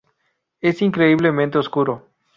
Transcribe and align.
Es 0.61 0.81
increíblemente 0.81 1.59
oscuro. 1.59 2.07